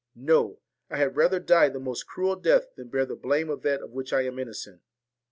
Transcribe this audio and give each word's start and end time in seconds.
No; 0.15 0.61
I 0.89 0.97
had 0.97 1.15
rather 1.15 1.39
die 1.39 1.69
the 1.69 1.79
most 1.79 2.07
cruel 2.07 2.35
death 2.35 2.73
than 2.75 2.87
bear 2.87 3.05
the 3.05 3.15
blame 3.15 3.51
of 3.51 3.61
that 3.61 3.83
of 3.83 3.91
which 3.91 4.11
I 4.11 4.23
am 4.23 4.39
innocent.' 4.39 4.81